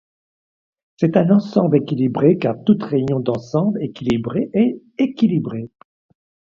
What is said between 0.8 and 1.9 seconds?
C'est un ensemble